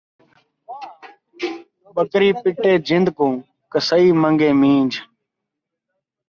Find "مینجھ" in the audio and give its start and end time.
4.59-4.97